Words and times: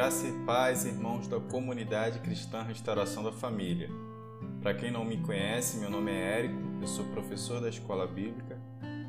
Graça 0.00 0.26
e 0.26 0.32
paz, 0.46 0.86
irmãos 0.86 1.28
da 1.28 1.38
comunidade 1.38 2.20
cristã 2.20 2.62
Restauração 2.62 3.22
da 3.22 3.30
Família. 3.30 3.90
Para 4.62 4.72
quem 4.72 4.90
não 4.90 5.04
me 5.04 5.18
conhece, 5.18 5.76
meu 5.76 5.90
nome 5.90 6.10
é 6.10 6.38
Érico, 6.38 6.58
eu 6.80 6.86
sou 6.86 7.04
professor 7.08 7.60
da 7.60 7.68
Escola 7.68 8.06
Bíblica 8.06 8.58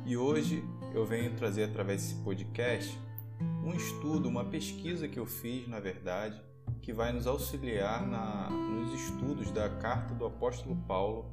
e 0.04 0.18
hoje 0.18 0.62
eu 0.92 1.06
venho 1.06 1.34
trazer 1.34 1.64
através 1.64 2.02
desse 2.02 2.16
podcast 2.16 3.00
um 3.64 3.72
estudo, 3.72 4.28
uma 4.28 4.44
pesquisa 4.44 5.08
que 5.08 5.18
eu 5.18 5.24
fiz, 5.24 5.66
na 5.66 5.80
verdade, 5.80 6.38
que 6.82 6.92
vai 6.92 7.10
nos 7.10 7.26
auxiliar 7.26 8.06
na, 8.06 8.50
nos 8.50 8.92
estudos 8.92 9.50
da 9.50 9.70
carta 9.70 10.12
do 10.12 10.26
apóstolo 10.26 10.76
Paulo 10.86 11.24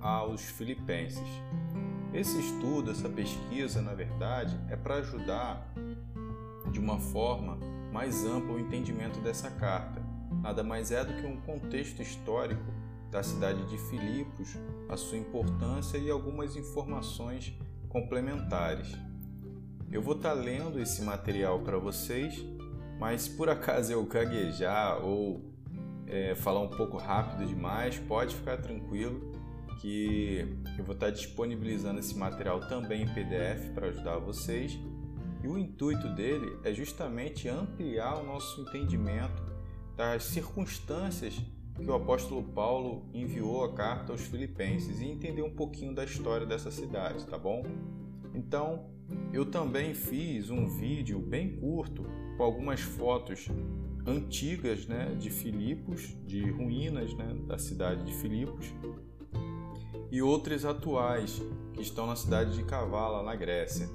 aos 0.00 0.42
Filipenses. 0.42 1.22
Esse 2.12 2.36
estudo, 2.36 2.90
essa 2.90 3.08
pesquisa, 3.08 3.80
na 3.80 3.94
verdade, 3.94 4.58
é 4.68 4.74
para 4.74 4.96
ajudar 4.96 5.72
de 6.72 6.80
uma 6.80 6.98
forma 6.98 7.58
mais 7.92 8.24
ampla 8.24 8.54
o 8.54 8.58
entendimento 8.58 9.20
dessa 9.20 9.50
carta. 9.50 10.02
Nada 10.40 10.64
mais 10.64 10.90
é 10.90 11.04
do 11.04 11.12
que 11.12 11.26
um 11.26 11.36
contexto 11.42 12.00
histórico 12.00 12.64
da 13.10 13.22
cidade 13.22 13.64
de 13.66 13.76
Filipos, 13.76 14.56
a 14.88 14.96
sua 14.96 15.18
importância 15.18 15.98
e 15.98 16.10
algumas 16.10 16.56
informações 16.56 17.52
complementares. 17.88 18.96
Eu 19.90 20.00
vou 20.00 20.16
estar 20.16 20.32
lendo 20.32 20.80
esse 20.80 21.02
material 21.02 21.60
para 21.60 21.78
vocês, 21.78 22.42
mas 22.98 23.28
por 23.28 23.50
acaso 23.50 23.92
eu 23.92 24.02
gaguejar 24.06 25.04
ou 25.04 25.42
é, 26.06 26.34
falar 26.34 26.60
um 26.60 26.70
pouco 26.70 26.96
rápido 26.96 27.46
demais, 27.46 27.98
pode 27.98 28.34
ficar 28.34 28.56
tranquilo 28.56 29.30
que 29.80 30.46
eu 30.78 30.84
vou 30.84 30.94
estar 30.94 31.10
disponibilizando 31.10 32.00
esse 32.00 32.16
material 32.16 32.60
também 32.60 33.02
em 33.02 33.08
PDF 33.08 33.74
para 33.74 33.88
ajudar 33.88 34.18
vocês 34.18 34.78
e 35.42 35.48
o 35.48 35.58
intuito 35.58 36.08
dele 36.08 36.56
é 36.64 36.72
justamente 36.72 37.48
ampliar 37.48 38.20
o 38.20 38.26
nosso 38.26 38.60
entendimento 38.60 39.42
das 39.96 40.24
circunstâncias 40.24 41.40
que 41.74 41.90
o 41.90 41.94
apóstolo 41.94 42.42
Paulo 42.42 43.06
enviou 43.12 43.64
a 43.64 43.72
carta 43.72 44.12
aos 44.12 44.20
Filipenses 44.22 45.00
e 45.00 45.06
entender 45.06 45.42
um 45.42 45.54
pouquinho 45.54 45.94
da 45.94 46.04
história 46.04 46.46
dessa 46.46 46.70
cidade, 46.70 47.26
tá 47.26 47.38
bom? 47.38 47.64
Então, 48.34 48.86
eu 49.32 49.44
também 49.46 49.94
fiz 49.94 50.50
um 50.50 50.66
vídeo 50.66 51.18
bem 51.18 51.56
curto 51.56 52.04
com 52.36 52.42
algumas 52.42 52.80
fotos 52.80 53.48
antigas 54.06 54.86
né, 54.86 55.14
de 55.18 55.30
Filipos, 55.30 56.16
de 56.26 56.50
ruínas 56.50 57.14
né, 57.14 57.34
da 57.46 57.58
cidade 57.58 58.04
de 58.04 58.14
Filipos, 58.14 58.66
e 60.10 60.20
outras 60.20 60.64
atuais 60.64 61.40
que 61.72 61.80
estão 61.80 62.06
na 62.06 62.16
cidade 62.16 62.54
de 62.54 62.64
Cavala, 62.64 63.22
na 63.22 63.34
Grécia. 63.34 63.88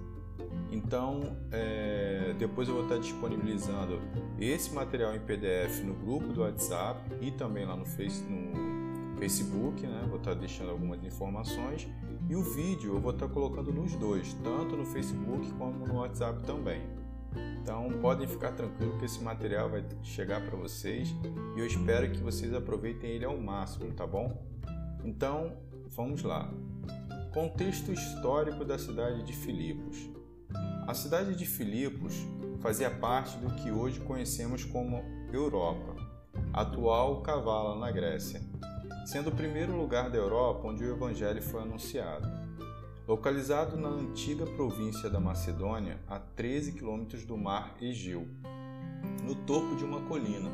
Então, 0.71 1.37
é, 1.51 2.35
depois 2.37 2.67
eu 2.67 2.75
vou 2.75 2.83
estar 2.83 2.97
disponibilizando 2.97 3.99
esse 4.39 4.73
material 4.73 5.15
em 5.15 5.19
PDF 5.19 5.81
no 5.83 5.93
grupo 5.93 6.33
do 6.33 6.41
WhatsApp 6.41 7.01
e 7.21 7.31
também 7.31 7.65
lá 7.65 7.75
no, 7.75 7.85
face, 7.85 8.23
no 8.23 9.17
Facebook, 9.17 9.85
né? 9.85 10.05
Vou 10.07 10.17
estar 10.17 10.33
deixando 10.33 10.71
algumas 10.71 11.03
informações 11.03 11.87
e 12.29 12.35
o 12.35 12.43
vídeo 12.43 12.95
eu 12.95 12.99
vou 12.99 13.11
estar 13.11 13.29
colocando 13.29 13.71
nos 13.71 13.95
dois, 13.95 14.33
tanto 14.43 14.75
no 14.75 14.85
Facebook 14.85 15.51
como 15.53 15.87
no 15.87 15.99
WhatsApp 15.99 16.43
também. 16.43 16.81
Então, 17.61 17.89
podem 18.02 18.27
ficar 18.27 18.53
tranquilos 18.53 18.97
que 18.97 19.05
esse 19.05 19.21
material 19.21 19.69
vai 19.69 19.83
chegar 20.03 20.41
para 20.41 20.57
vocês 20.57 21.13
e 21.55 21.59
eu 21.59 21.65
espero 21.65 22.09
que 22.11 22.19
vocês 22.19 22.53
aproveitem 22.53 23.09
ele 23.11 23.25
ao 23.25 23.37
máximo, 23.37 23.91
tá 23.93 24.05
bom? 24.05 24.41
Então, 25.03 25.57
vamos 25.87 26.23
lá. 26.23 26.52
Contexto 27.33 27.91
histórico 27.91 28.65
da 28.65 28.77
cidade 28.77 29.23
de 29.23 29.33
Filipos. 29.33 30.16
A 30.88 30.93
cidade 30.93 31.35
de 31.35 31.45
Filipos 31.45 32.16
fazia 32.61 32.89
parte 32.89 33.38
do 33.39 33.53
que 33.55 33.69
hoje 33.69 33.99
conhecemos 33.99 34.63
como 34.63 35.03
Europa, 35.33 35.98
atual 36.53 37.21
Cavala 37.21 37.77
na 37.77 37.92
Grécia, 37.92 38.42
sendo 39.05 39.30
o 39.30 39.36
primeiro 39.36 39.75
lugar 39.75 40.09
da 40.09 40.17
Europa 40.17 40.65
onde 40.65 40.86
o 40.86 40.89
evangelho 40.89 41.42
foi 41.42 41.61
anunciado. 41.61 42.25
Localizado 43.05 43.75
na 43.75 43.89
antiga 43.89 44.45
província 44.45 45.09
da 45.09 45.20
Macedônia, 45.20 45.99
a 46.08 46.20
13 46.20 46.71
quilômetros 46.71 47.25
do 47.25 47.36
mar 47.36 47.75
Egeu, 47.81 48.25
no 49.25 49.36
topo 49.36 49.75
de 49.75 49.83
uma 49.83 49.99
colina. 50.08 50.49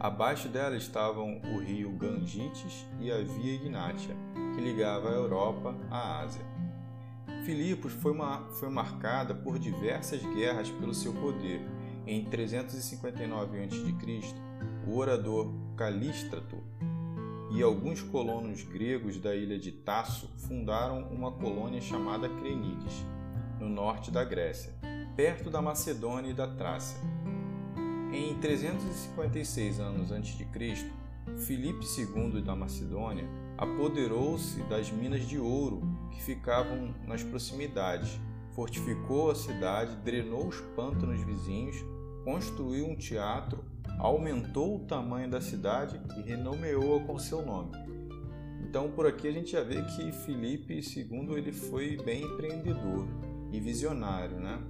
Abaixo 0.00 0.48
dela 0.48 0.76
estavam 0.76 1.42
o 1.54 1.58
rio 1.58 1.90
Gangites 1.90 2.86
e 2.98 3.12
a 3.12 3.18
Via 3.18 3.54
Ignátia, 3.54 4.16
que 4.54 4.62
ligava 4.62 5.10
a 5.10 5.12
Europa 5.12 5.76
à 5.90 6.20
Ásia. 6.20 6.53
Filipos 7.44 7.92
foi, 7.92 8.12
uma, 8.12 8.38
foi 8.52 8.70
marcada 8.70 9.34
por 9.34 9.58
diversas 9.58 10.22
guerras 10.34 10.70
pelo 10.70 10.94
seu 10.94 11.12
poder. 11.12 11.60
Em 12.06 12.24
359 12.24 13.64
a.C., 13.64 14.34
o 14.86 14.96
orador 14.96 15.52
Calístrato 15.76 16.62
e 17.50 17.62
alguns 17.62 18.02
colonos 18.02 18.62
gregos 18.62 19.18
da 19.18 19.34
ilha 19.34 19.58
de 19.58 19.72
Tasso 19.72 20.28
fundaram 20.38 21.02
uma 21.10 21.32
colônia 21.32 21.80
chamada 21.80 22.28
Crenides, 22.28 23.04
no 23.60 23.68
norte 23.68 24.10
da 24.10 24.24
Grécia, 24.24 24.72
perto 25.14 25.50
da 25.50 25.60
Macedônia 25.60 26.30
e 26.30 26.34
da 26.34 26.48
Trácia. 26.48 26.98
Em 28.12 28.34
356 28.38 29.80
anos 29.80 30.10
antes 30.10 30.36
de 30.36 30.44
Cristo, 30.46 30.90
Filipe 31.38 31.84
II 31.98 32.40
da 32.42 32.56
Macedônia 32.56 33.26
apoderou-se 33.56 34.62
das 34.62 34.90
minas 34.90 35.26
de 35.26 35.38
ouro 35.38 35.82
que 36.14 36.22
ficavam 36.22 36.94
nas 37.06 37.22
proximidades, 37.22 38.18
fortificou 38.54 39.30
a 39.30 39.34
cidade, 39.34 39.96
drenou 39.96 40.46
os 40.46 40.60
pântanos 40.76 41.20
vizinhos, 41.22 41.76
construiu 42.24 42.86
um 42.86 42.96
teatro, 42.96 43.64
aumentou 43.98 44.76
o 44.76 44.86
tamanho 44.86 45.28
da 45.28 45.40
cidade 45.40 46.00
e 46.16 46.22
renomeou-a 46.22 47.00
com 47.04 47.18
seu 47.18 47.44
nome. 47.44 47.72
Então, 48.62 48.90
por 48.90 49.06
aqui 49.06 49.28
a 49.28 49.32
gente 49.32 49.52
já 49.52 49.62
vê 49.62 49.82
que 49.82 50.10
Filipe 50.10 50.74
II 50.74 51.34
ele 51.36 51.52
foi 51.52 51.96
bem 51.96 52.22
empreendedor 52.22 53.06
e 53.52 53.60
visionário, 53.60 54.38
né? 54.38 54.60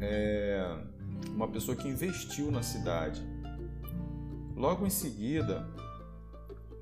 É 0.00 0.78
uma 1.34 1.48
pessoa 1.48 1.76
que 1.76 1.88
investiu 1.88 2.50
na 2.50 2.62
cidade. 2.62 3.22
Logo 4.54 4.86
em 4.86 4.90
seguida, 4.90 5.66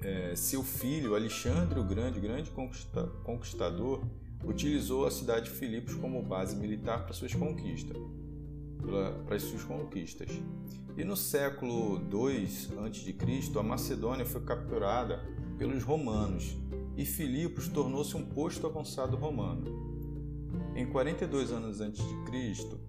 é, 0.01 0.35
seu 0.37 0.63
filho 0.63 1.15
Alexandre 1.15 1.79
o 1.79 1.85
Grande, 1.85 2.21
grande 2.21 2.51
conquista, 2.51 3.07
conquistador, 3.25 4.03
utilizou 4.45 5.07
a 5.07 5.11
cidade 5.11 5.47
de 5.47 5.57
Filipos 5.57 5.95
como 5.95 6.23
base 6.23 6.57
militar 6.57 7.05
para 7.05 7.13
suas 7.13 7.35
conquistas. 7.35 7.97
Para 9.27 9.37
as 9.37 9.43
suas 9.43 9.65
conquistas. 9.65 10.31
E 10.97 11.05
no 11.05 11.17
século 11.17 12.01
II 12.11 12.45
a.C., 12.45 13.59
a 13.59 13.63
Macedônia 13.63 14.25
foi 14.25 14.41
capturada 14.43 15.23
pelos 15.59 15.83
romanos 15.83 16.57
e 16.97 17.05
Filipos 17.05 17.69
tornou-se 17.69 18.17
um 18.17 18.25
posto 18.25 18.67
avançado 18.67 19.17
romano. 19.17 19.89
Em 20.75 20.87
42 20.87 21.53
anos 21.53 21.81
antes 21.81 22.07
de 22.07 22.25
Cristo, 22.25 22.81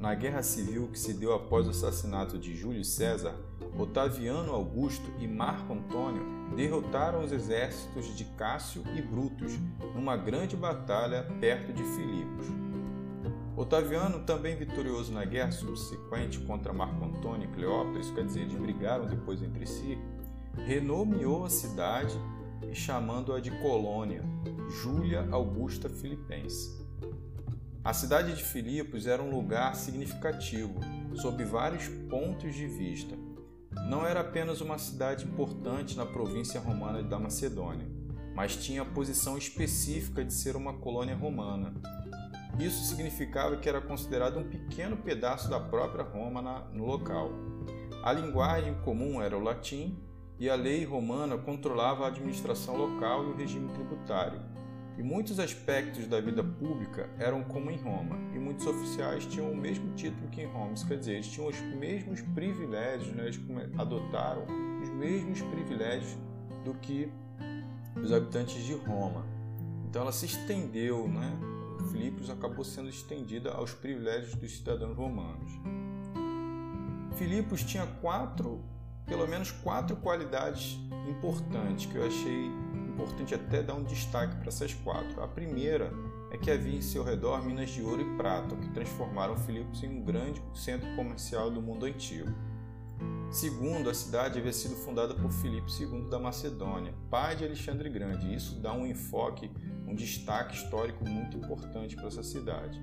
na 0.00 0.14
guerra 0.14 0.42
civil 0.42 0.88
que 0.88 0.98
se 0.98 1.12
deu 1.12 1.34
após 1.34 1.66
o 1.66 1.70
assassinato 1.70 2.38
de 2.38 2.56
Júlio 2.56 2.82
César, 2.82 3.34
Otaviano 3.78 4.54
Augusto 4.54 5.04
e 5.20 5.28
Marco 5.28 5.74
Antônio 5.74 6.22
derrotaram 6.56 7.22
os 7.22 7.30
exércitos 7.30 8.16
de 8.16 8.24
Cássio 8.24 8.82
e 8.96 9.02
Brutus 9.02 9.52
numa 9.94 10.16
grande 10.16 10.56
batalha 10.56 11.24
perto 11.38 11.74
de 11.74 11.82
Filipos. 11.82 12.46
Otaviano, 13.54 14.20
também 14.20 14.56
vitorioso 14.56 15.12
na 15.12 15.26
guerra 15.26 15.52
subsequente 15.52 16.40
contra 16.40 16.72
Marco 16.72 17.04
Antônio 17.04 17.46
e 17.46 17.54
Cleópatra, 17.54 18.00
quer 18.14 18.24
dizer, 18.24 18.40
eles 18.40 18.54
brigaram 18.54 19.06
depois 19.06 19.42
entre 19.42 19.66
si, 19.66 19.98
renomeou 20.64 21.44
a 21.44 21.50
cidade 21.50 22.18
e 22.70 22.74
chamando-a 22.74 23.38
de 23.38 23.50
Colônia, 23.60 24.24
Júlia 24.70 25.28
Augusta 25.30 25.90
Filipense. 25.90 26.80
A 27.82 27.94
cidade 27.94 28.36
de 28.36 28.44
Filipos 28.44 29.06
era 29.06 29.22
um 29.22 29.30
lugar 29.30 29.74
significativo, 29.74 30.78
sob 31.14 31.42
vários 31.44 31.88
pontos 32.10 32.54
de 32.54 32.66
vista. 32.66 33.16
Não 33.88 34.06
era 34.06 34.20
apenas 34.20 34.60
uma 34.60 34.76
cidade 34.76 35.24
importante 35.24 35.96
na 35.96 36.04
província 36.04 36.60
romana 36.60 37.02
da 37.02 37.18
Macedônia, 37.18 37.88
mas 38.34 38.54
tinha 38.54 38.82
a 38.82 38.84
posição 38.84 39.38
específica 39.38 40.22
de 40.22 40.34
ser 40.34 40.56
uma 40.56 40.74
colônia 40.74 41.16
romana. 41.16 41.72
Isso 42.58 42.84
significava 42.84 43.56
que 43.56 43.68
era 43.68 43.80
considerado 43.80 44.38
um 44.38 44.44
pequeno 44.44 44.98
pedaço 44.98 45.48
da 45.48 45.58
própria 45.58 46.04
Roma 46.04 46.68
no 46.74 46.84
local. 46.84 47.30
A 48.04 48.12
linguagem 48.12 48.74
comum 48.84 49.22
era 49.22 49.38
o 49.38 49.42
latim 49.42 49.98
e 50.38 50.50
a 50.50 50.54
lei 50.54 50.84
romana 50.84 51.38
controlava 51.38 52.04
a 52.04 52.08
administração 52.08 52.76
local 52.76 53.24
e 53.24 53.28
o 53.28 53.36
regime 53.36 53.72
tributário 53.72 54.49
e 55.00 55.02
muitos 55.02 55.40
aspectos 55.40 56.06
da 56.06 56.20
vida 56.20 56.44
pública 56.44 57.08
eram 57.18 57.42
como 57.42 57.70
em 57.70 57.78
Roma, 57.78 58.18
e 58.34 58.38
muitos 58.38 58.66
oficiais 58.66 59.24
tinham 59.24 59.50
o 59.50 59.56
mesmo 59.56 59.94
título 59.94 60.28
que 60.28 60.42
em 60.42 60.46
Roma, 60.46 60.74
isso 60.74 60.86
quer 60.86 60.98
dizer, 60.98 61.14
eles 61.14 61.26
tinham 61.26 61.48
os 61.48 61.58
mesmos 61.58 62.20
privilégios, 62.20 63.10
né? 63.16 63.22
eles 63.22 63.40
adotaram 63.78 64.44
os 64.82 64.90
mesmos 64.90 65.40
privilégios 65.40 66.18
do 66.66 66.74
que 66.74 67.10
os 67.96 68.12
habitantes 68.12 68.62
de 68.62 68.74
Roma. 68.74 69.24
Então 69.88 70.02
ela 70.02 70.12
se 70.12 70.26
estendeu, 70.26 71.08
né? 71.08 71.32
Filipos 71.90 72.28
acabou 72.28 72.62
sendo 72.62 72.90
estendida 72.90 73.52
aos 73.52 73.72
privilégios 73.72 74.34
dos 74.34 74.54
cidadãos 74.54 74.94
romanos. 74.94 75.50
Filipos 77.16 77.62
tinha 77.62 77.86
quatro, 78.02 78.62
pelo 79.06 79.26
menos 79.26 79.50
quatro 79.50 79.96
qualidades 79.96 80.78
importantes 81.08 81.86
que 81.86 81.96
eu 81.96 82.06
achei 82.06 82.50
importante 83.00 83.34
até 83.34 83.62
dar 83.62 83.74
um 83.74 83.82
destaque 83.82 84.36
para 84.36 84.48
essas 84.48 84.74
quatro. 84.74 85.22
A 85.22 85.28
primeira 85.28 85.92
é 86.30 86.36
que 86.36 86.50
havia 86.50 86.76
em 86.76 86.82
seu 86.82 87.02
redor 87.02 87.42
minas 87.44 87.70
de 87.70 87.82
ouro 87.82 88.02
e 88.02 88.16
prata, 88.16 88.54
que 88.56 88.68
transformaram 88.70 89.36
Filipos 89.36 89.82
em 89.82 89.88
um 89.88 90.04
grande 90.04 90.42
centro 90.54 90.94
comercial 90.94 91.50
do 91.50 91.62
mundo 91.62 91.86
antigo. 91.86 92.30
Segundo, 93.30 93.88
a 93.88 93.94
cidade 93.94 94.38
havia 94.38 94.52
sido 94.52 94.74
fundada 94.74 95.14
por 95.14 95.30
Filipe 95.30 95.70
II 95.80 96.10
da 96.10 96.18
Macedônia, 96.18 96.92
pai 97.08 97.36
de 97.36 97.44
Alexandre 97.44 97.88
Grande. 97.88 98.34
Isso 98.34 98.60
dá 98.60 98.72
um 98.72 98.86
enfoque, 98.86 99.50
um 99.86 99.94
destaque 99.94 100.54
histórico 100.56 101.08
muito 101.08 101.36
importante 101.36 101.96
para 101.96 102.08
essa 102.08 102.22
cidade. 102.22 102.80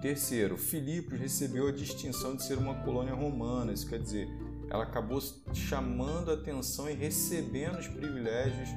Terceiro, 0.00 0.56
Filipos 0.56 1.18
recebeu 1.18 1.68
a 1.68 1.72
distinção 1.72 2.36
de 2.36 2.42
ser 2.42 2.58
uma 2.58 2.74
colônia 2.82 3.14
romana, 3.14 3.72
isso 3.72 3.88
quer 3.88 3.98
dizer, 3.98 4.28
ela 4.70 4.84
acabou 4.84 5.20
chamando 5.54 6.30
a 6.30 6.34
atenção 6.34 6.88
e 6.90 6.94
recebendo 6.94 7.78
os 7.78 7.88
privilégios 7.88 8.68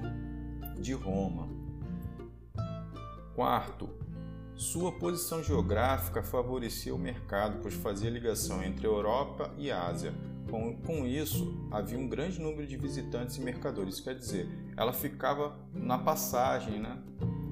de 0.80 0.94
Roma. 0.94 1.48
Quarto, 3.36 3.90
sua 4.56 4.92
posição 4.92 5.42
geográfica 5.42 6.22
favorecia 6.22 6.94
o 6.94 7.00
mercado, 7.00 7.60
pois 7.62 7.74
fazia 7.74 8.10
ligação 8.10 8.62
entre 8.62 8.86
Europa 8.86 9.54
e 9.58 9.72
Ásia. 9.72 10.14
Com, 10.50 10.76
com 10.78 11.06
isso, 11.06 11.68
havia 11.72 11.98
um 11.98 12.10
grande 12.10 12.42
número 12.42 12.68
de 12.68 12.76
visitantes 12.76 13.38
e 13.38 13.42
mercadores. 13.42 14.00
Quer 14.00 14.16
dizer, 14.16 14.50
ela 14.76 14.92
ficava 14.92 15.58
na 15.74 15.98
passagem, 15.98 16.80
né? 16.80 16.98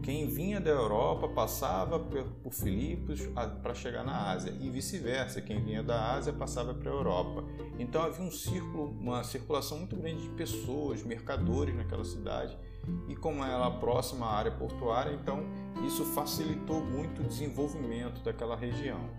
Quem 0.07 0.25
vinha 0.25 0.61
da 0.61 0.69
Europa 0.69 1.27
passava 1.27 1.99
por 1.99 2.53
Filipos 2.53 3.19
para 3.61 3.73
chegar 3.73 4.05
na 4.05 4.31
Ásia 4.31 4.55
e 4.57 4.69
vice-versa. 4.69 5.41
Quem 5.41 5.61
vinha 5.61 5.83
da 5.83 6.13
Ásia 6.13 6.31
passava 6.31 6.73
para 6.73 6.89
a 6.89 6.93
Europa. 6.93 7.43
Então 7.77 8.01
havia 8.01 8.25
um 8.25 8.31
círculo, 8.31 8.85
uma 8.91 9.21
circulação 9.25 9.79
muito 9.79 9.97
grande 9.97 10.21
de 10.21 10.29
pessoas, 10.29 11.03
mercadores 11.03 11.75
naquela 11.75 12.05
cidade. 12.05 12.57
E 13.09 13.17
como 13.17 13.43
ela 13.43 13.67
é 13.67 13.79
próxima 13.81 14.27
à 14.27 14.33
área 14.33 14.51
portuária, 14.51 15.11
então 15.11 15.43
isso 15.85 16.05
facilitou 16.05 16.79
muito 16.79 17.21
o 17.21 17.25
desenvolvimento 17.25 18.23
daquela 18.23 18.55
região. 18.55 19.09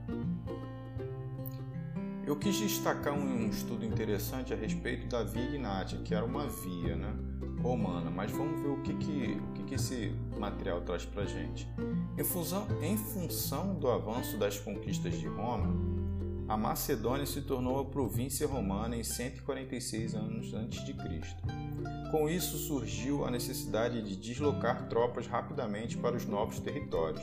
Eu 2.27 2.35
quis 2.35 2.57
destacar 2.57 3.13
um 3.13 3.47
estudo 3.51 3.85
interessante 3.85 4.55
a 4.55 4.57
respeito 4.57 5.07
da 5.07 5.23
Via 5.23 5.51
Ignatia, 5.51 5.99
que 5.99 6.15
era 6.15 6.25
uma 6.25 6.47
via, 6.47 6.97
né? 6.97 7.15
Romana, 7.63 8.11
mas 8.11 8.31
vamos 8.31 8.61
ver 8.61 8.69
o 8.69 8.83
que, 8.83 8.95
que, 8.95 9.41
o 9.41 9.53
que, 9.53 9.63
que 9.65 9.75
esse 9.75 10.13
material 10.39 10.81
traz 10.81 11.05
para 11.05 11.23
a 11.23 11.27
gente. 11.27 11.69
Em 12.17 12.25
função, 12.25 12.67
em 12.83 12.97
função 12.97 13.75
do 13.75 13.89
avanço 13.89 14.37
das 14.37 14.59
conquistas 14.59 15.19
de 15.19 15.27
Roma, 15.27 15.75
a 16.49 16.57
Macedônia 16.57 17.27
se 17.27 17.43
tornou 17.43 17.79
a 17.79 17.85
província 17.85 18.47
romana 18.47 18.97
em 18.97 19.05
146 19.05 20.15
anos 20.15 20.55
antes 20.55 20.83
de 20.85 20.95
Cristo. 20.95 21.43
Com 22.11 22.27
isso 22.27 22.57
surgiu 22.57 23.27
a 23.27 23.31
necessidade 23.31 24.01
de 24.03 24.17
deslocar 24.17 24.89
tropas 24.89 25.27
rapidamente 25.27 25.99
para 25.99 26.17
os 26.17 26.25
novos 26.25 26.59
territórios. 26.59 27.23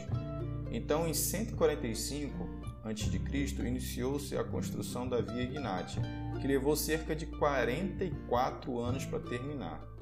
Então, 0.72 1.08
em 1.08 1.14
145 1.14 2.66
a.C., 2.84 3.68
iniciou-se 3.68 4.38
a 4.38 4.44
construção 4.44 5.10
da 5.10 5.22
Via 5.22 5.42
Ignatia, 5.42 6.04
que 6.40 6.48
levou 6.48 6.76
cerca 6.76 7.16
de 7.16 7.26
44 7.26 8.80
anos 8.80 9.06
para 9.06 9.20
terminar. 9.20 9.94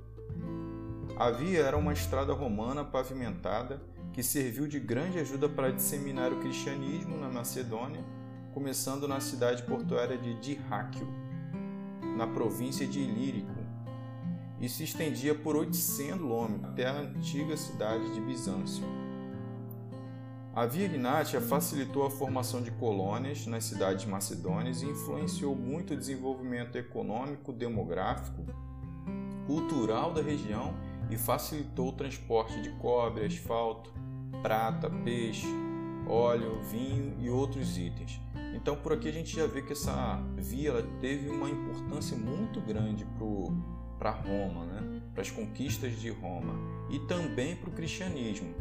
A 1.15 1.29
via 1.29 1.59
era 1.59 1.77
uma 1.77 1.93
estrada 1.93 2.33
romana 2.33 2.83
pavimentada 2.83 3.79
que 4.11 4.23
serviu 4.23 4.67
de 4.67 4.79
grande 4.79 5.19
ajuda 5.19 5.47
para 5.47 5.71
disseminar 5.71 6.33
o 6.33 6.39
cristianismo 6.39 7.15
na 7.17 7.29
Macedônia, 7.29 8.03
começando 8.51 9.07
na 9.07 9.19
cidade 9.19 9.61
portuária 9.61 10.17
de 10.17 10.33
Dyrráquio, 10.35 11.07
na 12.17 12.25
província 12.25 12.87
de 12.87 12.99
Ilírico, 12.99 13.53
e 14.59 14.67
se 14.67 14.83
estendia 14.83 15.35
por 15.35 15.55
800 15.55 16.17
quilômetros 16.17 16.65
até 16.71 16.87
a 16.87 17.01
antiga 17.01 17.55
cidade 17.57 18.11
de 18.13 18.19
Bizâncio. 18.19 18.83
A 20.55 20.65
Via 20.65 20.85
Ignatia 20.85 21.41
facilitou 21.41 22.05
a 22.05 22.11
formação 22.11 22.61
de 22.61 22.71
colônias 22.71 23.45
nas 23.45 23.65
cidades 23.65 24.05
macedônias 24.05 24.81
e 24.81 24.87
influenciou 24.87 25.55
muito 25.55 25.93
o 25.93 25.97
desenvolvimento 25.97 26.75
econômico, 26.75 27.53
demográfico, 27.53 28.45
cultural 29.45 30.11
da 30.11 30.21
região 30.21 30.73
e 31.13 31.17
facilitou 31.17 31.89
o 31.89 31.93
transporte 31.93 32.59
de 32.59 32.69
cobre, 32.71 33.25
asfalto, 33.25 33.93
prata, 34.41 34.89
peixe, 34.89 35.47
óleo, 36.07 36.59
vinho 36.63 37.15
e 37.19 37.29
outros 37.29 37.77
itens. 37.77 38.19
Então 38.55 38.75
por 38.75 38.93
aqui 38.93 39.09
a 39.09 39.11
gente 39.11 39.35
já 39.35 39.45
vê 39.45 39.61
que 39.61 39.73
essa 39.73 40.19
via 40.35 40.73
teve 40.99 41.29
uma 41.29 41.49
importância 41.49 42.17
muito 42.17 42.59
grande 42.61 43.05
para 43.99 44.11
Roma, 44.11 44.65
né? 44.65 45.01
para 45.13 45.21
as 45.21 45.29
conquistas 45.29 45.99
de 46.01 46.09
Roma 46.09 46.55
e 46.89 46.99
também 46.99 47.55
para 47.55 47.69
o 47.69 47.73
cristianismo. 47.73 48.53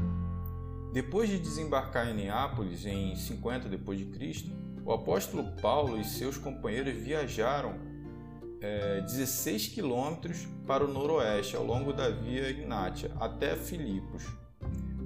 Depois 0.92 1.30
de 1.30 1.38
desembarcar 1.38 2.08
em 2.08 2.14
Neápolis 2.14 2.84
em 2.84 3.16
50 3.16 3.66
d.C., 3.68 4.52
o 4.84 4.92
apóstolo 4.92 5.44
Paulo 5.62 5.98
e 5.98 6.04
seus 6.04 6.36
companheiros 6.36 6.94
viajaram 6.94 7.74
é, 8.62 9.00
16 9.00 9.68
quilômetros 9.68 10.46
para 10.66 10.84
o 10.84 10.88
noroeste, 10.88 11.56
ao 11.56 11.64
longo 11.64 11.92
da 11.92 12.08
via 12.08 12.48
Ignatia, 12.48 13.10
até 13.18 13.56
Filipos. 13.56 14.24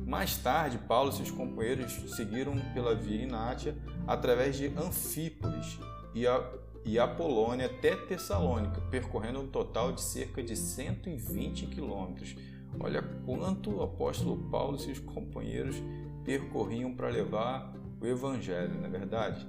Mais 0.06 0.36
tarde, 0.36 0.78
Paulo 0.78 1.10
e 1.10 1.14
seus 1.14 1.30
companheiros 1.30 1.92
seguiram 2.14 2.54
pela 2.74 2.94
via 2.94 3.22
Ignatia 3.22 3.76
através 4.06 4.56
de 4.56 4.66
Anfípolis 4.76 5.78
e 6.14 6.26
a, 6.26 6.48
e 6.84 6.98
a 6.98 7.08
Polônia 7.08 7.66
até 7.66 7.96
Tessalônica, 7.96 8.80
percorrendo 8.82 9.40
um 9.40 9.48
total 9.48 9.90
de 9.90 10.02
cerca 10.02 10.42
de 10.42 10.54
120 10.54 11.66
quilômetros. 11.66 12.36
Olha 12.78 13.02
quanto 13.24 13.70
o 13.70 13.82
apóstolo 13.82 14.36
Paulo 14.50 14.76
e 14.76 14.80
seus 14.80 14.98
companheiros 15.00 15.76
percorriam 16.24 16.94
para 16.94 17.08
levar 17.08 17.74
o 18.00 18.06
evangelho, 18.06 18.74
não 18.74 18.84
é 18.84 18.90
verdade? 18.90 19.46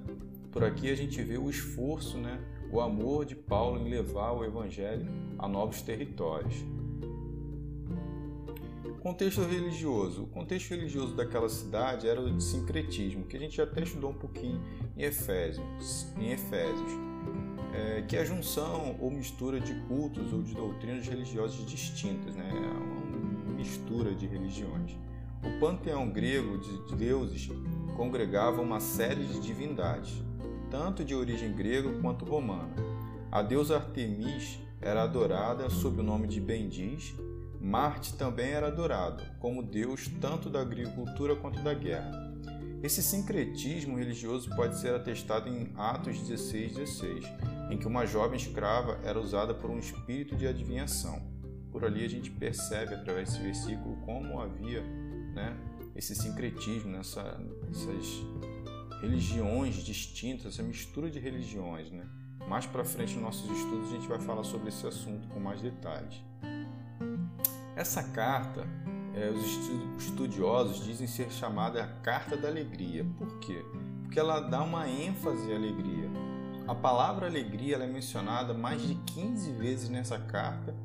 Por 0.52 0.64
aqui 0.64 0.90
a 0.90 0.96
gente 0.96 1.22
vê 1.22 1.38
o 1.38 1.50
esforço, 1.50 2.18
né, 2.18 2.40
o 2.72 2.82
amor 2.82 3.26
de 3.26 3.36
Paulo 3.36 3.80
em 3.80 3.90
levar 3.90 4.32
o 4.32 4.44
Evangelho 4.44 5.08
a 5.38 5.48
novos 5.48 5.82
territórios. 5.82 6.56
Contexto 9.02 9.42
religioso. 9.42 10.24
O 10.24 10.28
contexto 10.28 10.72
religioso 10.72 11.16
daquela 11.16 11.48
cidade 11.48 12.08
era 12.08 12.20
o 12.20 12.30
de 12.30 12.44
sincretismo, 12.44 13.26
que 13.26 13.38
a 13.38 13.40
gente 13.40 13.62
até 13.62 13.84
estudou 13.84 14.10
um 14.10 14.16
pouquinho 14.16 14.62
em 14.98 15.04
Efésios, 15.04 16.08
em 16.20 16.32
Efésios 16.32 17.08
é, 17.78 18.02
que 18.02 18.16
é 18.18 18.22
a 18.22 18.26
junção 18.26 18.96
ou 19.00 19.12
mistura 19.12 19.60
de 19.60 19.74
cultos 19.82 20.34
ou 20.34 20.42
de 20.42 20.56
doutrinas 20.56 21.08
religiosas 21.08 21.64
distintas, 21.66 22.36
né? 22.36 22.50
É 22.50 22.78
uma 22.78 23.54
mistura 23.56 24.16
de 24.16 24.26
religiões. 24.26 24.98
O 25.44 25.60
panteão 25.60 26.10
grego 26.10 26.58
de 26.58 26.96
deuses 26.96 27.50
congregava 27.96 28.62
uma 28.62 28.80
série 28.80 29.24
de 29.26 29.40
divindades, 29.40 30.24
tanto 30.70 31.04
de 31.04 31.16
origem 31.16 31.54
grega 31.54 31.92
quanto 32.02 32.26
romana. 32.26 32.74
A 33.32 33.42
deusa 33.42 33.76
Artemis 33.76 34.60
era 34.82 35.04
adorada 35.04 35.70
sob 35.70 36.00
o 36.00 36.04
nome 36.04 36.28
de 36.28 36.40
Bendiz. 36.40 37.14
Marte 37.60 38.14
também 38.14 38.52
era 38.52 38.68
adorado 38.68 39.24
como 39.40 39.64
deus 39.64 40.10
tanto 40.22 40.50
da 40.50 40.62
agricultura 40.62 41.36
quanto 41.36 41.62
da 41.62 41.74
guerra. 41.74 42.28
Esse 42.84 43.02
sincretismo 43.02 43.98
religioso 43.98 44.50
pode 44.56 44.80
ser 44.80 44.94
atestado 44.94 45.50
em 45.50 45.74
Atos 45.76 46.20
16, 46.20 46.76
16, 46.76 47.26
em 47.72 47.78
que 47.78 47.88
uma 47.88 48.06
jovem 48.06 48.38
escrava 48.38 49.00
era 49.04 49.20
usada 49.20 49.54
por 49.54 49.70
um 49.70 49.80
espírito 49.80 50.36
de 50.36 50.48
adivinhação. 50.48 51.22
Por 51.72 51.84
ali 51.84 52.06
a 52.06 52.10
gente 52.10 52.30
percebe, 52.30 52.94
através 52.94 53.30
desse 53.30 53.44
versículo, 53.44 53.98
como 54.06 54.40
havia 54.40 54.82
né, 55.34 55.58
esse 55.96 56.16
sincretismo, 56.16 56.92
nessa, 56.92 57.40
essas 57.72 58.24
religiões 59.02 59.76
distintas, 59.76 60.54
essa 60.54 60.64
mistura 60.64 61.10
de 61.10 61.20
religiões, 61.20 61.92
né? 61.92 62.06
Mais 62.48 62.66
para 62.66 62.84
frente 62.84 63.14
nos 63.14 63.24
nossos 63.24 63.52
estudos 63.52 63.90
a 63.90 63.92
gente 63.92 64.08
vai 64.08 64.20
falar 64.20 64.44
sobre 64.44 64.70
esse 64.70 64.86
assunto 64.88 65.28
com 65.28 65.40
mais 65.40 65.62
detalhes. 65.62 66.22
Essa 67.76 68.02
carta, 68.02 68.66
é, 69.14 69.30
os 69.30 70.04
estudiosos 70.04 70.84
dizem 70.84 71.06
ser 71.06 71.30
chamada 71.32 71.84
a 71.84 71.88
Carta 71.88 72.36
da 72.36 72.48
Alegria. 72.48 73.06
Por 73.18 73.40
quê? 73.40 73.64
Porque 74.04 74.20
ela 74.20 74.40
dá 74.40 74.64
uma 74.64 74.88
ênfase 74.88 75.52
à 75.52 75.56
alegria. 75.56 76.10
A 76.68 76.74
palavra 76.74 77.28
alegria 77.28 77.78
é 77.78 77.88
mencionada 77.88 78.54
mais 78.54 78.82
de 78.82 78.96
15 78.96 79.52
vezes 79.54 79.90
nessa 79.90 80.18
carta 80.18 80.76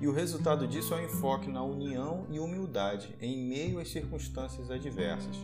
e 0.00 0.06
o 0.06 0.12
resultado 0.12 0.68
disso 0.68 0.92
é 0.94 0.98
o 0.98 1.04
enfoque 1.04 1.48
na 1.48 1.62
união 1.62 2.26
e 2.30 2.38
humildade 2.38 3.16
em 3.20 3.48
meio 3.48 3.80
às 3.80 3.88
circunstâncias 3.88 4.70
adversas 4.70 5.36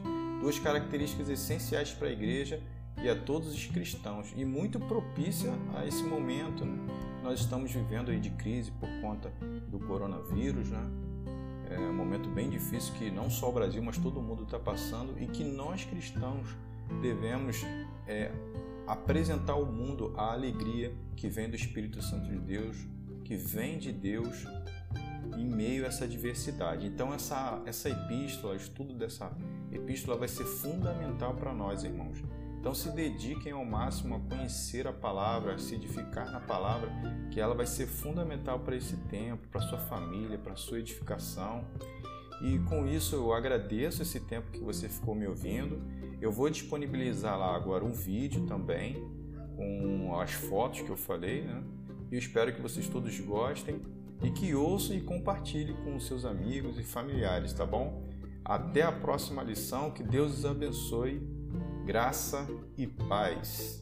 duas 0.42 0.58
características 0.58 1.28
essenciais 1.28 1.92
para 1.92 2.08
a 2.08 2.10
igreja 2.10 2.60
e 3.00 3.08
a 3.08 3.14
todos 3.14 3.54
os 3.54 3.64
cristãos 3.66 4.34
e 4.36 4.44
muito 4.44 4.78
propícia 4.80 5.52
a 5.76 5.86
esse 5.86 6.02
momento 6.02 6.64
né? 6.64 6.76
nós 7.22 7.38
estamos 7.38 7.70
vivendo 7.70 8.10
aí 8.10 8.18
de 8.18 8.30
crise 8.30 8.72
por 8.72 8.88
conta 9.00 9.32
do 9.68 9.78
coronavírus, 9.78 10.68
né? 10.68 10.84
É 11.70 11.78
um 11.78 11.94
momento 11.94 12.28
bem 12.28 12.50
difícil 12.50 12.92
que 12.94 13.10
não 13.10 13.30
só 13.30 13.48
o 13.48 13.52
Brasil, 13.52 13.80
mas 13.82 13.96
todo 13.96 14.20
mundo 14.20 14.42
está 14.42 14.58
passando 14.58 15.16
e 15.18 15.26
que 15.26 15.44
nós 15.44 15.84
cristãos 15.84 16.48
devemos 17.00 17.64
é, 18.06 18.30
apresentar 18.86 19.52
ao 19.52 19.64
mundo 19.64 20.12
a 20.16 20.32
alegria 20.32 20.92
que 21.16 21.28
vem 21.28 21.48
do 21.48 21.56
Espírito 21.56 22.02
Santo 22.02 22.28
de 22.28 22.38
Deus, 22.40 22.76
que 23.24 23.36
vem 23.36 23.78
de 23.78 23.92
Deus 23.92 24.44
em 25.36 25.44
meio 25.44 25.84
a 25.84 25.88
essa 25.88 26.06
diversidade. 26.06 26.86
Então 26.86 27.12
essa 27.12 27.62
essa 27.66 27.88
epístola, 27.88 28.54
o 28.54 28.56
estudo 28.56 28.94
dessa 28.94 29.30
epístola 29.70 30.16
vai 30.16 30.28
ser 30.28 30.44
fundamental 30.44 31.34
para 31.34 31.52
nós, 31.52 31.84
irmãos. 31.84 32.22
Então 32.58 32.74
se 32.74 32.90
dediquem 32.90 33.52
ao 33.52 33.64
máximo 33.64 34.14
a 34.14 34.20
conhecer 34.20 34.86
a 34.86 34.92
palavra, 34.92 35.54
a 35.54 35.58
se 35.58 35.74
edificar 35.74 36.30
na 36.30 36.38
palavra, 36.38 36.88
que 37.30 37.40
ela 37.40 37.56
vai 37.56 37.66
ser 37.66 37.86
fundamental 37.86 38.60
para 38.60 38.76
esse 38.76 38.96
tempo, 39.08 39.48
para 39.48 39.60
sua 39.62 39.78
família, 39.78 40.38
para 40.38 40.54
sua 40.54 40.78
edificação. 40.78 41.64
E 42.40 42.58
com 42.60 42.86
isso 42.86 43.16
eu 43.16 43.32
agradeço 43.32 44.02
esse 44.02 44.20
tempo 44.20 44.52
que 44.52 44.60
você 44.60 44.88
ficou 44.88 45.14
me 45.14 45.26
ouvindo. 45.26 45.82
Eu 46.20 46.30
vou 46.30 46.48
disponibilizar 46.48 47.36
lá 47.36 47.54
agora 47.56 47.84
um 47.84 47.92
vídeo 47.92 48.46
também 48.46 48.94
com 49.56 50.20
as 50.20 50.32
fotos 50.32 50.82
que 50.82 50.90
eu 50.90 50.96
falei, 50.96 51.42
né? 51.42 51.62
E 52.12 52.16
espero 52.16 52.54
que 52.54 52.60
vocês 52.60 52.88
todos 52.88 53.18
gostem 53.20 53.80
e 54.22 54.30
que 54.30 54.54
ouçam 54.54 54.96
e 54.96 55.00
compartilhem 55.00 55.74
com 55.84 55.98
seus 55.98 56.24
amigos 56.24 56.78
e 56.78 56.82
familiares, 56.82 57.52
tá 57.52 57.66
bom? 57.66 58.08
Até 58.44 58.82
a 58.82 58.92
próxima 58.92 59.42
lição, 59.42 59.90
que 59.90 60.02
Deus 60.02 60.38
os 60.38 60.44
abençoe, 60.44 61.20
graça 61.84 62.46
e 62.76 62.86
paz. 62.86 63.81